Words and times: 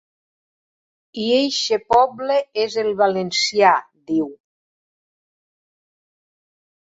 I 1.23 1.25
eixe 1.39 1.77
poble 1.93 2.37
és 2.63 2.77
el 2.83 2.89
valencià, 3.01 3.73
diu. 4.13 4.25